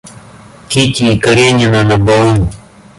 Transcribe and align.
Кити 0.69 1.05
и 1.13 1.19
Каренина 1.19 1.81
на 1.89 1.97
балу. 2.05 2.35